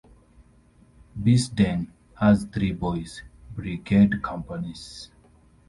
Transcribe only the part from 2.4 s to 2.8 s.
three